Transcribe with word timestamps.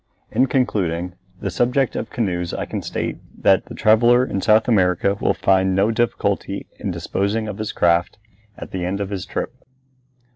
In 0.31 0.47
concluding 0.47 1.13
the 1.41 1.51
subject 1.51 1.95
of 1.95 2.09
canoes 2.09 2.55
I 2.55 2.65
can 2.65 2.81
state 2.81 3.19
that 3.39 3.65
the 3.67 3.75
traveller 3.75 4.25
in 4.25 4.41
South 4.41 4.67
America 4.67 5.13
will 5.21 5.35
find 5.35 5.75
no 5.75 5.91
difficulty 5.91 6.65
in 6.79 6.89
disposing 6.89 7.47
of 7.47 7.59
his 7.59 7.71
craft 7.71 8.17
at 8.57 8.71
the 8.71 8.83
end 8.83 8.99
of 8.99 9.11
his 9.11 9.27
trip. 9.27 9.53